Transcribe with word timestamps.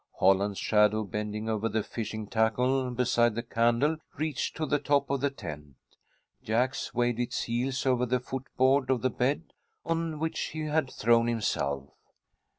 Holland's 0.17 0.57
shadow, 0.57 1.03
bending 1.03 1.47
over 1.47 1.69
the 1.69 1.83
fishing 1.83 2.25
tackle 2.25 2.89
beside 2.89 3.35
the 3.35 3.43
candle, 3.43 3.97
reached 4.17 4.57
to 4.57 4.65
the 4.65 4.79
top 4.79 5.11
of 5.11 5.21
the 5.21 5.29
tent. 5.29 5.75
Jack's 6.41 6.91
waved 6.91 7.19
its 7.19 7.43
heels 7.43 7.85
over 7.85 8.07
the 8.07 8.19
foot 8.19 8.45
board 8.57 8.89
of 8.89 9.03
the 9.03 9.11
bed 9.11 9.53
on 9.85 10.17
which 10.17 10.39
he 10.53 10.61
had 10.65 10.89
thrown 10.89 11.27
himself. 11.27 11.91